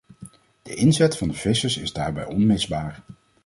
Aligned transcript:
De 0.61 0.73
inzet 0.75 1.17
van 1.17 1.27
de 1.27 1.33
vissers 1.33 1.77
is 1.77 1.93
daarbij 1.93 2.25
onmisbaar. 2.25 3.03